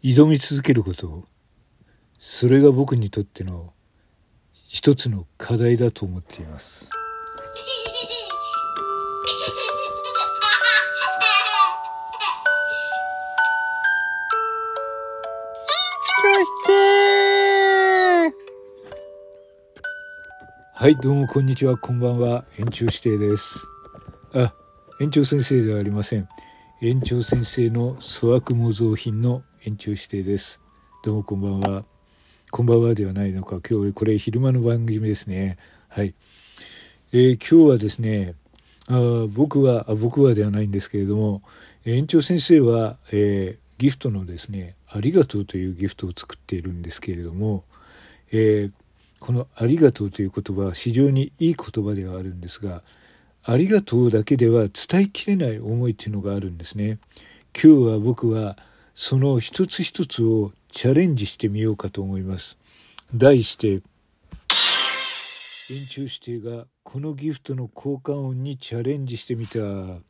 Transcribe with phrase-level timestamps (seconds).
[0.00, 1.24] 挑み続けること。
[2.20, 3.72] それが僕にとっての
[4.52, 6.88] 一つの課題だと思っています。
[20.74, 21.76] はいどうもこんにちは。
[21.76, 22.44] こんばんは。
[22.56, 23.66] 延長指定です。
[24.32, 24.54] あ
[25.00, 26.28] 園長先生ではありません。
[26.80, 30.60] 園長先生の粗悪模造品の延長指定です。
[31.02, 31.84] どうもこんばんは。
[32.50, 33.60] こんばんはではないのか。
[33.68, 35.58] 今日これ昼間の番組ですね。
[35.88, 36.14] はい。
[37.12, 38.34] えー、今日はですね
[38.86, 41.42] あ僕はあ僕はではないんですけれども
[41.84, 47.64] 園長先生は、えー、ギフトのですね「ありがとう」というギフトを作っているんですけれども、
[48.30, 48.72] えー、
[49.18, 52.82] この「ありがとう」という言葉は非常にいい言葉ではあるんですが
[53.42, 56.98] ありがとうだけでは伝えきれない思いっていうのがあるんですね。
[57.54, 58.58] 今日は僕は
[59.00, 62.58] その一つ一つをチャレンジしてみようかと思います。
[63.14, 63.80] 題して、演
[65.88, 69.60] 中指定がこのギフトの効果音にチャレンジしてみた。
[69.60, 70.00] は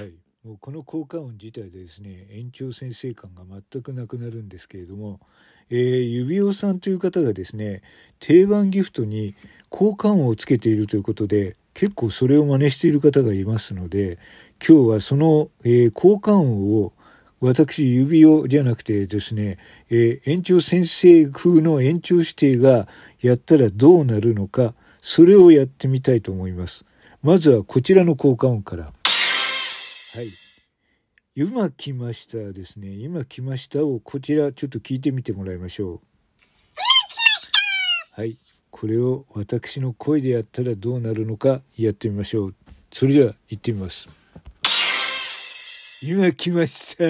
[0.00, 0.12] い。
[0.44, 5.18] もうこの効果音自体でですね、延長先生感が全くなくなるんですけれども、
[5.70, 7.82] えー、指輪さんという方がですね
[8.20, 9.34] 定番ギフトに
[9.72, 14.18] 交換音をつけているということで結構それを真似している方がいますので
[14.66, 16.92] 今日はその、えー、交換音を
[17.40, 19.58] 私指輪じゃなくてですね、
[19.90, 22.86] えー、延長先生風の延長指定が
[23.20, 26.84] やったらどうなるのかそれをやってみたいと思います。
[27.22, 28.84] まずはこちらの交換音から。
[28.84, 28.92] はい。
[31.34, 32.88] 今来ましたですね。
[32.88, 36.00] 今来ましたをこちらちょっと聞いてみてもらいましょう。
[38.12, 38.36] はい。
[38.72, 42.54] これを私の声でやったらどうなるのかやってみましょう。
[42.90, 44.08] それでは行ってみます。
[46.02, 47.04] 今来ました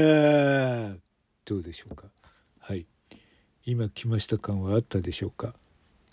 [1.47, 2.09] どうでしょうか？
[2.59, 2.85] はい。
[3.65, 5.55] 今来ました感はあったでしょうか？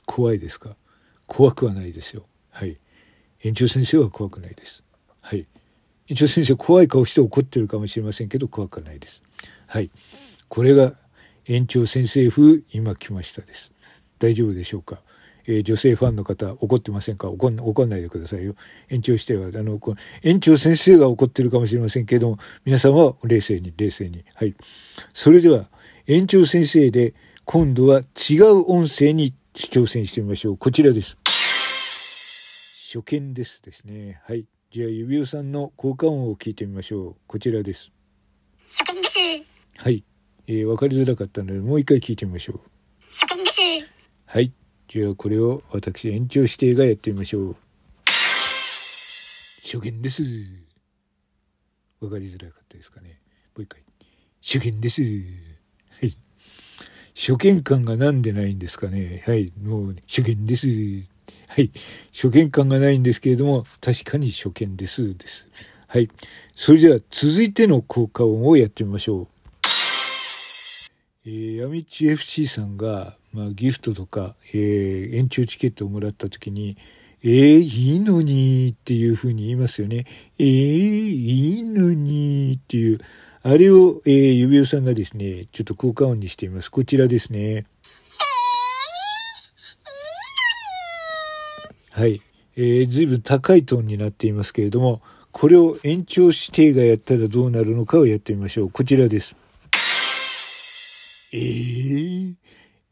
[0.05, 0.77] 怖いですか？
[1.25, 2.25] 怖くはないですよ。
[2.51, 2.77] はい。
[3.41, 4.83] 園長先生は怖くないです。
[5.19, 5.47] はい。
[6.07, 9.23] 一応先生怖い顔して怒ってるかもしれませんけど怖くはないです。
[9.67, 9.89] はい。
[10.47, 10.93] これが
[11.45, 13.71] 園長先生風今来ましたです。
[14.19, 15.01] 大丈夫でしょうか？
[15.45, 17.29] えー、女性ファンの方怒ってませんか？
[17.29, 18.55] 怒ん怒んないでくださいよ。
[18.89, 24.23] 延長しては、あの、この延長先生が怒ってるかもしれませんけども、皆さんは冷静に、冷静に。
[24.35, 24.55] はい。
[25.13, 25.69] それでは、
[26.07, 27.13] 園長先生で、
[27.45, 30.57] 今度は違う音声に挑戦してみましょう。
[30.57, 31.17] こちらです。
[32.93, 34.21] 初見ですですね。
[34.25, 34.45] はい。
[34.71, 37.15] じゃあ、指輪さんの効果音を聞いてみましょう。
[37.25, 37.91] こちらです。
[38.67, 39.17] 初見です。
[39.77, 40.03] はい。
[40.47, 42.59] えー、わかりづらかったので、もう一回聞いてみましょう。
[43.07, 43.59] 初見です。
[44.25, 44.51] はい。
[44.89, 47.55] じゃあ、これを私、延長指定がやってみましょう。
[49.63, 50.23] 初見です。
[52.01, 53.19] わかりづらかったですかね。
[53.55, 53.83] もう一回。
[54.41, 55.03] 初見です。
[55.03, 55.07] は
[56.07, 56.17] い。
[57.15, 59.21] 初見感がなんでないんですかね。
[59.27, 59.53] はい。
[59.61, 60.67] もう、初見です。
[61.49, 61.69] はい。
[62.11, 65.15] 初見感がないんですけれども、確かに初見です。
[65.15, 65.51] です。
[65.85, 66.09] はい。
[66.51, 69.27] それでは続いての効果音をやってみましょう。
[71.25, 76.77] えー、ヤミチ FC さんが、まあ、ギフトとか、えー、延長チケットをもらった時に、
[77.21, 80.05] えー、いいのにっていうふうに言いますよね。
[80.39, 82.99] えー、いいのにっていう、
[83.43, 86.69] あれを、えー、指輪さんがですね、ちょっと効果音にしてみます。
[86.69, 87.65] こちらですね。
[91.91, 92.21] はい。
[92.55, 95.01] えー、随分高いトーンになっていますけれども、
[95.31, 98.71] これを延長指定がやったらどうなるのかをやってみましょう。
[98.71, 99.35] こちらです。
[101.31, 102.33] えー、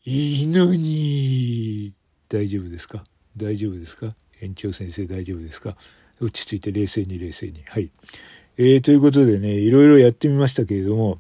[0.10, 1.92] いいのに。
[2.30, 3.04] 大丈夫ですか？
[3.36, 4.16] 大丈夫ですか？
[4.40, 5.76] 園長先生大丈夫ですか？
[6.22, 7.62] 落ち着いて冷静に冷静に。
[7.68, 7.92] はい。
[8.58, 11.20] えー、ということでね、いろいろやってみましたけれども、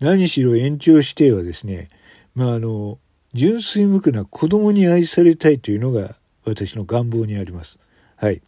[0.00, 1.90] 何しろ延長指定はですね、
[2.34, 2.98] まあ、あの、
[3.34, 7.78] 純粋無垢な子供に愛されたいというのが私の願望にあります。
[8.16, 8.42] はい。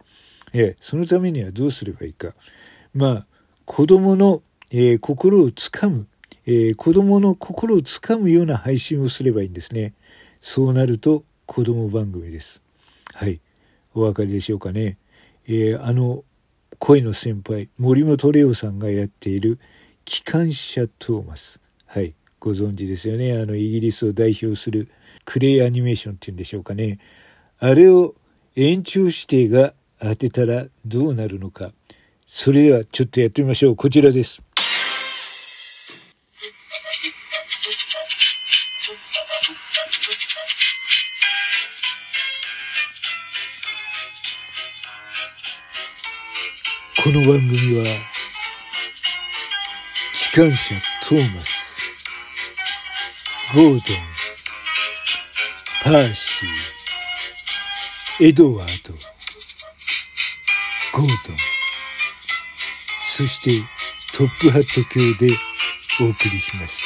[0.52, 2.34] えー、そのためにはどうすればいいか。
[2.92, 3.26] まあ、
[3.66, 4.42] 子供の、
[4.72, 6.08] えー、心をつかむ、
[6.52, 9.94] えー、子供の心をつかむような配信をすればいいんですね。
[10.40, 12.60] そうなると子供番組です。
[13.14, 13.40] はい。
[13.94, 14.98] お分かりでしょうかね。
[15.46, 16.24] えー、あの、
[16.80, 19.60] 恋の先輩、森本レオさんがやっている
[20.04, 21.60] 機関車トーマス。
[21.86, 22.14] はい。
[22.40, 23.34] ご存知ですよね。
[23.34, 24.88] あの、イギリスを代表する
[25.24, 26.98] クレイアニメーションっていうんでしょうかね。
[27.60, 28.16] あれを
[28.56, 31.70] 延長指定が当てたらどうなるのか。
[32.26, 33.76] それではちょっとやってみましょう。
[33.76, 34.42] こちらです。
[47.02, 47.84] この番組は
[50.12, 51.78] 機関車トーマス、
[53.54, 53.80] ゴードン、
[55.82, 58.92] パーシー、エドワード、
[60.92, 61.36] ゴードン、
[63.02, 63.62] そして
[64.14, 65.34] トップハット卿で
[66.02, 66.82] お送りしまし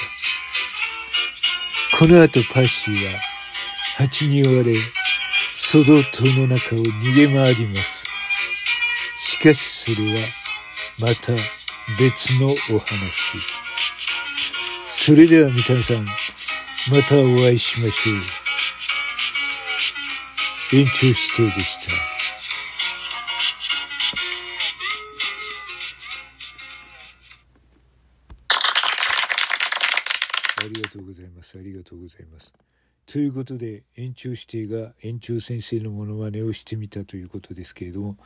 [1.91, 1.99] た。
[1.99, 3.19] この後パーシーは
[3.97, 4.77] 蜂に追われ、
[5.57, 7.94] ソド島の中を逃げ回ります。
[9.45, 10.21] しかしそれは
[11.01, 11.33] また
[11.99, 12.89] 別のお話。
[14.87, 16.07] それでは皆さん、
[16.91, 18.13] またお会いしましょ
[20.73, 20.79] う。
[20.79, 21.93] 延長指定でした。
[30.65, 31.59] ありがとうございます。
[31.59, 32.51] ありがとうございます。
[33.15, 38.17] ということで、延長指定が延長先生のモノマネをしてみたということですけれども、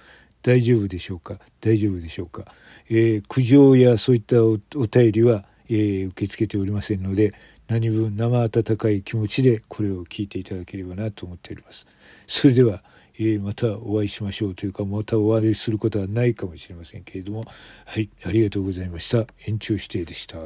[0.40, 1.38] 大丈夫でしょうか？
[1.61, 2.46] 大丈夫でしょうか、
[2.88, 7.35] えー、苦情やそういったお便りは、えー、受け付けておりませんので
[7.67, 11.87] 何分生温かい気持ちでこれを聞いていただければなと思っております。
[12.26, 12.82] それでは、
[13.19, 17.44] えー、またお会いしましょうというかまたお会いすることはないかもしれませんけれども
[17.85, 20.38] はいありがとうございました延長指定でした。